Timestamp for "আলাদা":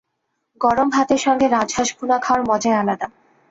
2.81-3.07